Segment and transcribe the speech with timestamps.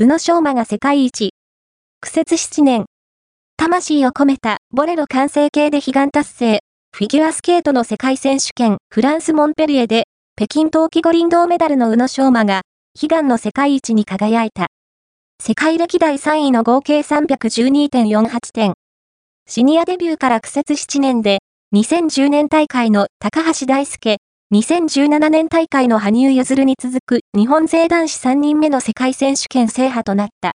[0.00, 1.30] 宇野昌磨が世界一。
[2.00, 2.84] 苦節7年。
[3.56, 6.60] 魂を込めたボレロ完成形で悲願達成。
[6.96, 10.04] フィギュアスケートの世界選手権フランス・モンペリエで
[10.36, 12.62] 北京冬季五輪銅メダルの宇野昌磨が
[12.94, 14.68] 悲願の世界一に輝いた。
[15.42, 18.74] 世界歴代3位の合計312.48点。
[19.48, 21.38] シニアデビューから苦節7年で、
[21.74, 24.18] 2010年大会の高橋大輔、
[24.50, 30.46] 2017年大会の羽生結弦に続く日本勢男子3人目の世界選手権制覇となった。